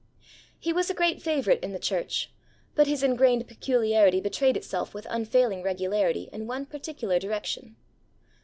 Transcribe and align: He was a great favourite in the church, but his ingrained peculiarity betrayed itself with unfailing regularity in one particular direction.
He 0.59 0.73
was 0.73 0.89
a 0.89 0.95
great 0.95 1.21
favourite 1.21 1.63
in 1.63 1.73
the 1.73 1.77
church, 1.77 2.31
but 2.73 2.87
his 2.87 3.03
ingrained 3.03 3.47
peculiarity 3.47 4.19
betrayed 4.19 4.57
itself 4.57 4.95
with 4.95 5.05
unfailing 5.11 5.61
regularity 5.61 6.27
in 6.33 6.47
one 6.47 6.65
particular 6.65 7.19
direction. 7.19 7.75